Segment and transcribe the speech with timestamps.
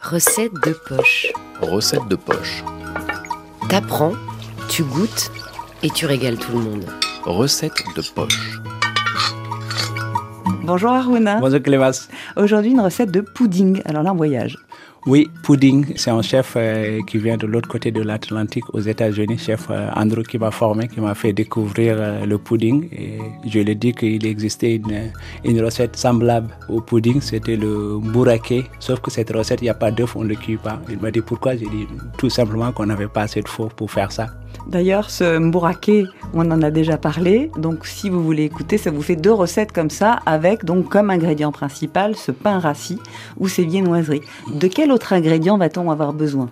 [0.00, 1.26] Recette de poche.
[1.60, 2.62] Recette de poche.
[3.68, 4.14] T'apprends,
[4.68, 5.30] tu goûtes
[5.82, 6.86] et tu régales tout le monde.
[7.24, 8.60] Recette de poche.
[10.68, 11.40] Bonjour Aruna.
[11.40, 12.10] Bonjour Clémas.
[12.36, 13.80] Aujourd'hui une recette de pudding.
[13.86, 14.58] Alors là, un voyage.
[15.06, 19.38] Oui, Pudding, c'est un chef euh, qui vient de l'autre côté de l'Atlantique aux États-Unis,
[19.38, 22.90] chef euh, Andrew qui m'a formé, qui m'a fait découvrir euh, le pudding.
[22.92, 25.10] Et je lui ai dit qu'il existait une,
[25.44, 28.64] une, recette semblable au pudding, c'était le bourraquet.
[28.78, 30.82] Sauf que cette recette, il n'y a pas d'œuf, on ne le cuit pas.
[30.90, 31.56] Il m'a dit pourquoi?
[31.56, 31.86] J'ai dit
[32.18, 34.26] tout simplement qu'on n'avait pas assez de four pour faire ça.
[34.66, 37.50] D'ailleurs, ce mbouraké, on en a déjà parlé.
[37.56, 41.10] Donc, si vous voulez écouter, ça vous fait deux recettes comme ça, avec donc comme
[41.10, 42.98] ingrédient principal ce pain rassis
[43.38, 44.22] ou ces viennoiseries.
[44.52, 46.50] De quel autre ingrédient va-t-on avoir besoin?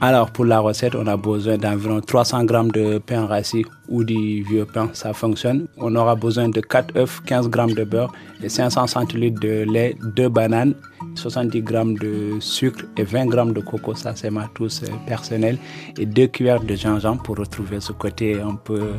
[0.00, 4.42] Alors, pour la recette, on a besoin d'environ 300 g de pain rassis ou du
[4.42, 5.66] vieux pain, ça fonctionne.
[5.78, 9.96] On aura besoin de 4 œufs, 15 g de beurre et 500 centilitres de lait,
[10.16, 10.74] 2 bananes,
[11.14, 15.58] 70 g de sucre et 20 g de coco, ça c'est ma touche personnelle,
[15.98, 18.92] et 2 cuillères de gingembre pour retrouver ce côté un peu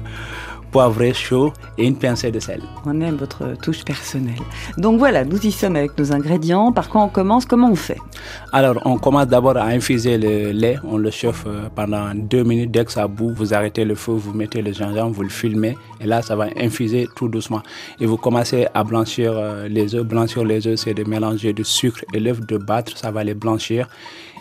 [0.75, 2.61] poivré chaud et une pincée de sel.
[2.85, 4.43] On aime votre touche personnelle.
[4.77, 6.73] Donc voilà, nous y sommes avec nos ingrédients.
[6.73, 7.45] Par quoi on commence?
[7.45, 8.01] Comment on fait?
[8.51, 10.77] Alors, on commence d'abord à infuser le lait.
[10.83, 12.71] On le chauffe euh, pendant deux minutes.
[12.71, 15.77] Dès que ça bout, vous arrêtez le feu, vous mettez le gingembre, vous le filmez.
[16.01, 17.61] Et là, ça va infuser tout doucement.
[18.01, 20.05] Et vous commencez à blanchir euh, les œufs.
[20.05, 22.97] Blanchir les œufs, c'est de mélanger du sucre et l'œuf, de battre.
[22.97, 23.87] Ça va les blanchir.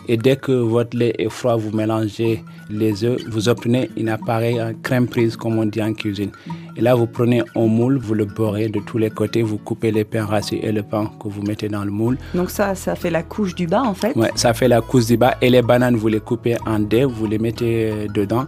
[0.07, 4.59] Et dès que votre lait est froid, vous mélangez les œufs, vous obtenez une appareil
[4.83, 6.31] crème prise, comme on dit en cuisine.
[6.77, 9.91] Et là, vous prenez un moule, vous le beurrez de tous les côtés, vous coupez
[9.91, 12.17] les pains rassis et le pain que vous mettez dans le moule.
[12.33, 15.05] Donc ça, ça fait la couche du bas en fait Ouais, ça fait la couche
[15.05, 15.35] du bas.
[15.41, 18.45] Et les bananes, vous les coupez en dés, vous les mettez euh, dedans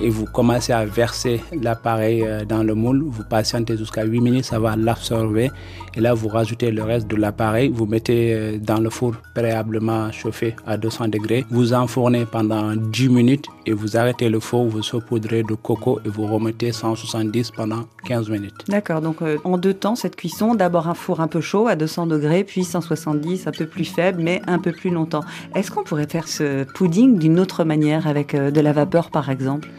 [0.00, 3.02] et vous commencez à verser l'appareil euh, dans le moule.
[3.06, 5.50] Vous patientez jusqu'à 8 minutes, ça va l'absorber.
[5.94, 7.68] Et là, vous rajoutez le reste de l'appareil.
[7.68, 11.44] Vous mettez euh, dans le four préalablement chauffé à 200 degrés.
[11.50, 14.66] Vous enfournez pendant 10 minutes et vous arrêtez le four.
[14.66, 18.64] Vous saupoudrez de coco et vous remettez 170 pendant 15 minutes.
[18.68, 20.54] D'accord, donc euh, en deux temps, cette cuisson.
[20.54, 24.22] D'abord un four un peu chaud à 200 degrés, puis 170, un peu plus faible,
[24.22, 25.24] mais un peu plus longtemps.
[25.54, 29.68] Est-ce qu'on pourrait faire ce pudding d'une autre manière, avec de la vapeur par exemple?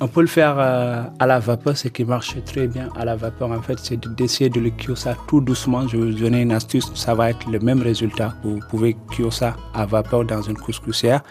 [0.00, 3.16] on peut le faire euh, à la vapeur, ce qui marche très bien à la
[3.16, 5.86] vapeur, en fait, c'est d'essayer de le cuire ça tout doucement.
[5.88, 8.34] Je vais vous donner une astuce, ça va être le même résultat.
[8.42, 11.22] Vous pouvez cuire ça à vapeur dans une couscoussière.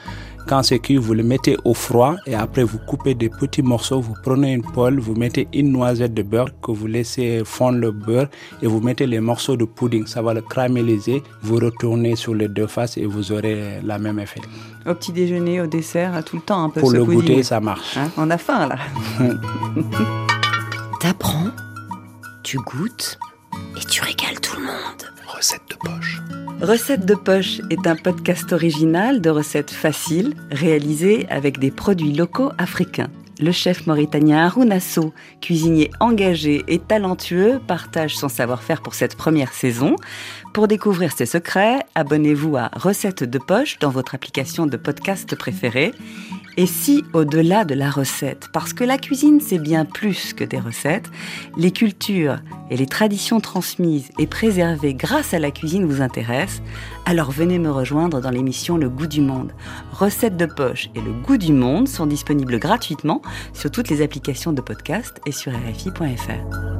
[0.47, 3.99] Quand c'est cuit, vous le mettez au froid et après vous coupez des petits morceaux.
[3.99, 7.91] Vous prenez une poêle, vous mettez une noisette de beurre que vous laissez fondre le
[7.91, 8.27] beurre
[8.61, 10.05] et vous mettez les morceaux de pudding.
[10.05, 11.23] Ça va le caraméliser.
[11.41, 14.41] Vous retournez sur les deux faces et vous aurez la même effet.
[14.85, 16.79] Au petit déjeuner, au dessert, tout le temps un peu.
[16.79, 17.21] Pour ce le pudding.
[17.21, 17.97] goûter, ça marche.
[17.97, 18.77] Hein, on a faim là.
[20.99, 21.49] T'apprends,
[22.43, 23.19] tu goûtes
[23.75, 25.03] et tu régales tout le monde.
[25.27, 26.21] Recette de poche.
[26.61, 32.51] Recette de poche est un podcast original de recettes faciles réalisé avec des produits locaux
[32.57, 33.09] africains.
[33.41, 39.51] Le chef mauritanien Harouna Sow, cuisinier engagé et talentueux, partage son savoir-faire pour cette première
[39.51, 39.97] saison.
[40.53, 45.91] Pour découvrir ses secrets, abonnez-vous à Recettes de poche dans votre application de podcast préférée.
[46.55, 50.59] Et si, au-delà de la recette, parce que la cuisine c'est bien plus que des
[50.59, 51.11] recettes,
[51.57, 52.37] les cultures
[52.69, 56.61] et les traditions transmises et préservées grâce à la cuisine vous intéressent,
[57.05, 59.51] alors venez me rejoindre dans l'émission Le Goût du Monde.
[59.91, 63.21] Recettes de poche et Le Goût du Monde sont disponibles gratuitement
[63.53, 66.74] sur toutes les applications de podcast et sur RFI.fr.